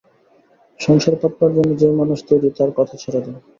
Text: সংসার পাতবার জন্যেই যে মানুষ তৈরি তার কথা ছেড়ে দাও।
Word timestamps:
সংসার 0.79 1.15
পাতবার 1.21 1.51
জন্যেই 1.55 1.79
যে 1.81 1.87
মানুষ 2.01 2.19
তৈরি 2.29 2.49
তার 2.57 2.71
কথা 2.77 2.95
ছেড়ে 3.01 3.19
দাও। 3.23 3.37